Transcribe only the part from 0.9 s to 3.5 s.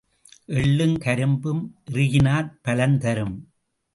கரும்பும் இறுக்கினாற் பலன் தரும்.